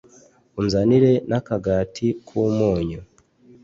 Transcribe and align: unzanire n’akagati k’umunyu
unzanire 0.59 1.11
n’akagati 1.29 2.07
k’umunyu 2.27 3.01